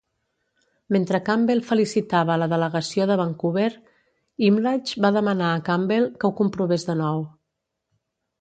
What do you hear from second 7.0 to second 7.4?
nou.